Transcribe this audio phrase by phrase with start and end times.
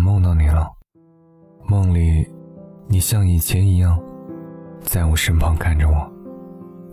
[0.00, 0.68] 梦到你了。
[1.66, 2.26] 梦里，
[2.88, 4.00] 你像以前一样，
[4.80, 6.12] 在我身旁看着我，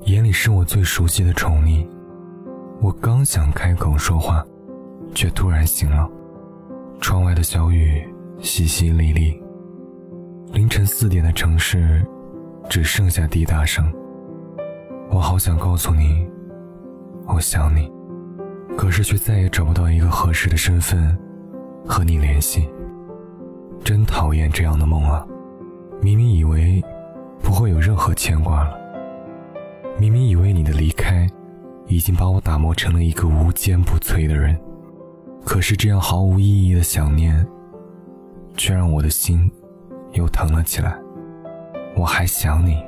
[0.05, 1.87] 眼里是我最熟悉的宠溺。
[2.81, 4.45] 我刚想开口说话，
[5.15, 6.07] 却突然醒了。
[6.99, 8.07] 窗外的小雨
[8.39, 9.41] 淅淅沥沥。
[10.51, 12.05] 凌晨四点的城市，
[12.69, 13.91] 只剩下滴答声。
[15.09, 16.27] 我好想告诉你，
[17.27, 17.91] 我想你，
[18.77, 21.17] 可是却再也找不到一个合适的身份
[21.85, 22.69] 和你联系。
[23.87, 25.25] 真讨厌这样的梦啊！
[26.01, 26.83] 明明以为
[27.41, 28.77] 不会有任何牵挂了，
[29.97, 31.25] 明明以为你的离开
[31.85, 34.59] 已经把我打磨成了一个无坚不摧的人，
[35.45, 37.47] 可是这样毫无意义的想念，
[38.57, 39.49] 却让我的心
[40.11, 40.99] 又疼了起来。
[41.95, 42.83] 我还想你，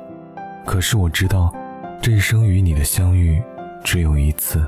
[0.66, 1.50] 可是我知道。
[2.02, 3.42] 这一生与你的相遇
[3.82, 4.62] 只有一次，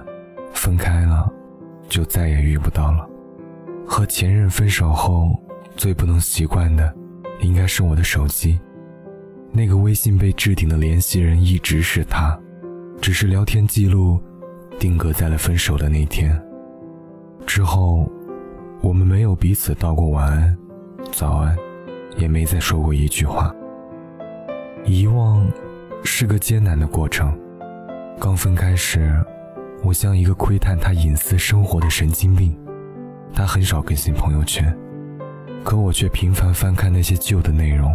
[0.54, 1.30] 分开了
[1.90, 3.06] 就再也遇不到了。
[3.86, 5.30] 和前任分手后，
[5.76, 6.92] 最不能习惯的
[7.40, 8.60] 应该是我的手机，
[9.50, 12.38] 那个微信被置顶的联系人一直是他，
[13.00, 14.20] 只是聊天记录
[14.78, 16.40] 定格在了分手的那天。
[17.46, 18.10] 之后，
[18.80, 20.56] 我们没有彼此道过晚安、
[21.12, 21.56] 早安，
[22.16, 23.54] 也没再说过一句话。
[24.84, 25.46] 遗忘。
[26.04, 27.32] 是个艰难的过程。
[28.18, 29.14] 刚分开时，
[29.84, 32.58] 我像一个窥探他隐私生活的神经病。
[33.32, 34.76] 他很少更新朋友圈，
[35.64, 37.94] 可我却频繁翻看那些旧的内容。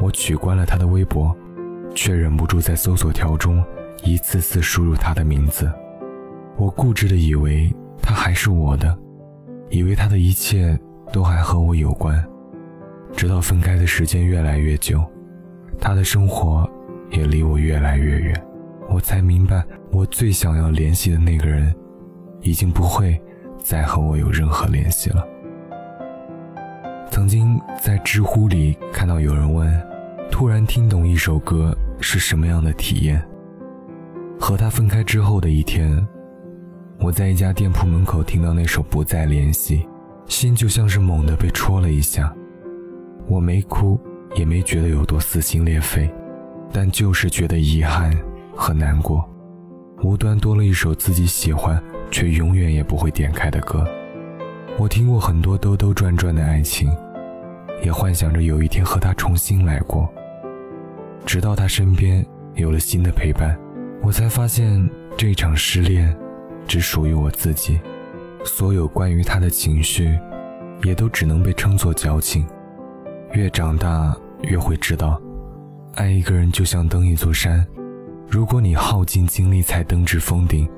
[0.00, 1.36] 我取关了他的微博，
[1.94, 3.64] 却忍不住在搜索条中
[4.02, 5.70] 一次次输入他的名字。
[6.56, 8.96] 我固执的以为他还是我的，
[9.70, 10.78] 以为他的一切
[11.12, 12.24] 都还和我有关。
[13.16, 15.04] 直到分开的时间越来越久，
[15.80, 16.68] 他的生活。
[17.10, 18.46] 也离我越来越远，
[18.90, 21.74] 我才明白，我最想要联系的那个人，
[22.42, 23.18] 已经不会
[23.56, 25.26] 再和我有任何联系了。
[27.18, 29.68] 曾经在知乎里看到有人问：
[30.30, 33.20] 突然听懂一首歌是什么样的体验？
[34.38, 36.06] 和他分开之后的一天，
[37.00, 39.78] 我在一家店铺门口听到那首《不再联系》，
[40.32, 42.32] 心就像是猛地被戳了一下。
[43.26, 44.00] 我没哭，
[44.36, 46.08] 也没觉得有多撕心裂肺。
[46.72, 48.16] 但就是觉得遗憾
[48.54, 49.28] 和难过，
[50.04, 53.84] 无端多了一首自己喜欢却永远也不会点开的歌。
[54.78, 56.88] 我听过很多兜兜转转的爱情，
[57.82, 60.08] 也幻想着有一天和他重新来过。
[61.24, 62.24] 直到他身边
[62.54, 63.58] 有了新的陪伴，
[64.02, 66.16] 我才发现这场失恋
[66.66, 67.78] 只属于我自己，
[68.44, 70.18] 所有关于他的情绪，
[70.82, 72.46] 也都只能被称作矫情。
[73.32, 75.20] 越长大越会知道。
[75.94, 77.66] 爱一个人就像登一座山，
[78.28, 80.68] 如果你耗尽精力才登至峰顶，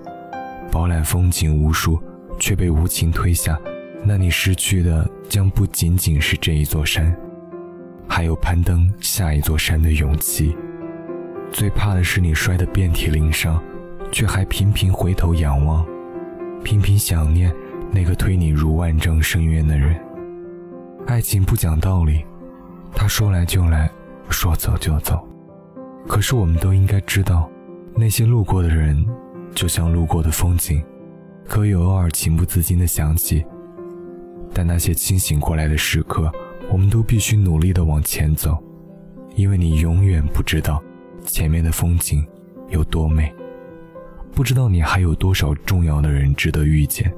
[0.73, 2.01] 饱览风景无数，
[2.39, 3.61] 却被无情推下，
[4.03, 7.17] 那你失去的将不仅仅是这一座山，
[8.09, 10.55] 还有攀登下一座山的勇气。
[11.53, 13.63] 最怕的是你摔得遍体鳞伤，
[14.11, 15.87] 却还频频回头仰望，
[16.65, 17.55] 频频想念
[17.93, 19.97] 那个推你入万丈深渊的人。
[21.07, 22.25] 爱情不讲道理，
[22.93, 23.89] 他说来就来。
[24.33, 25.29] 说走就走，
[26.07, 27.51] 可是我们都应该知道，
[27.97, 29.05] 那些路过的人，
[29.57, 30.81] 就像路过的风景，
[31.49, 33.45] 可以偶尔情不自禁的想起。
[34.53, 36.31] 但那些清醒过来的时刻，
[36.71, 38.57] 我们都必须努力的往前走，
[39.37, 40.83] 因为你永远不知道
[41.27, 42.27] 前面的风景
[42.69, 43.33] 有多美，
[44.33, 47.13] 不知道你还有多少重要的人值得遇见。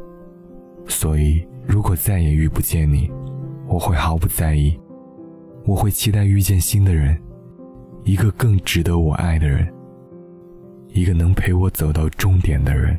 [0.87, 3.11] 所以，如果再也遇不见你，
[3.67, 4.79] 我会毫不在意。
[5.65, 7.17] 我会期待遇见新的人，
[8.05, 9.73] 一个更值得我爱的人，
[10.89, 12.99] 一个能陪我走到终点的人。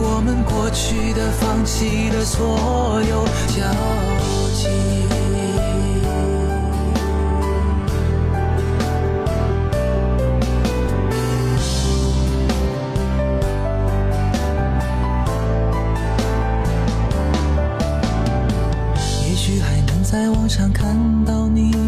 [0.00, 3.62] 我们过去的、放弃的所有交
[4.54, 4.68] 集。
[19.28, 21.87] 也许还能在网上看到你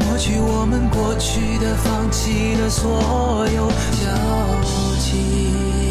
[0.00, 3.68] 抹去我们过去的放弃的所有
[4.00, 4.06] 交
[4.98, 5.83] 集